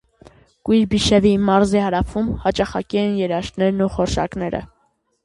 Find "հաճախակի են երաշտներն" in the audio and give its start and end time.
2.45-3.85